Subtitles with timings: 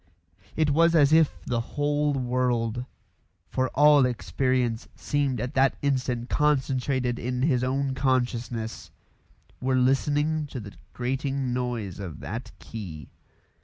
[0.55, 2.85] It was as if the whole world
[3.51, 8.89] for all experience seemed at that instant concentrated in his own consciousness
[9.61, 13.09] were listening to the grating noise of that key.